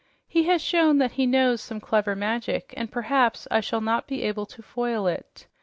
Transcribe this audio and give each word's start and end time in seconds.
He 0.27 0.45
has 0.45 0.63
shown 0.63 0.97
that 0.97 1.11
he 1.11 1.27
knows 1.27 1.61
some 1.61 1.79
clever 1.79 2.15
magic, 2.15 2.73
and 2.75 2.91
perhaps 2.91 3.47
I 3.51 3.59
shall 3.61 3.81
not 3.81 4.07
be 4.07 4.23
able 4.23 4.47
to 4.47 4.63
foil 4.63 5.05
it. 5.05 5.45